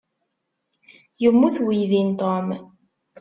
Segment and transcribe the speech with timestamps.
[1.21, 2.47] Yemmut uydi n Tom.